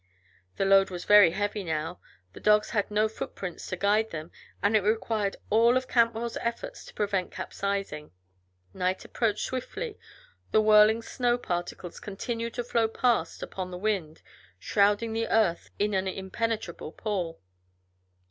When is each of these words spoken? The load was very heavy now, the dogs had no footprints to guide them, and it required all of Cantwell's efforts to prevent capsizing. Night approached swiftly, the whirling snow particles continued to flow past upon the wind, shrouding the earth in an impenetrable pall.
The 0.57 0.65
load 0.65 0.89
was 0.89 1.05
very 1.05 1.29
heavy 1.29 1.63
now, 1.63 1.99
the 2.33 2.39
dogs 2.39 2.71
had 2.71 2.89
no 2.89 3.07
footprints 3.07 3.67
to 3.67 3.75
guide 3.77 4.09
them, 4.09 4.31
and 4.63 4.75
it 4.75 4.81
required 4.81 5.35
all 5.51 5.77
of 5.77 5.87
Cantwell's 5.87 6.37
efforts 6.37 6.83
to 6.85 6.93
prevent 6.95 7.31
capsizing. 7.31 8.09
Night 8.73 9.05
approached 9.05 9.45
swiftly, 9.45 9.99
the 10.49 10.59
whirling 10.59 11.03
snow 11.03 11.37
particles 11.37 11.99
continued 11.99 12.55
to 12.55 12.63
flow 12.63 12.87
past 12.87 13.43
upon 13.43 13.69
the 13.69 13.77
wind, 13.77 14.23
shrouding 14.57 15.13
the 15.13 15.27
earth 15.27 15.69
in 15.77 15.93
an 15.93 16.07
impenetrable 16.07 16.91
pall. 16.91 17.39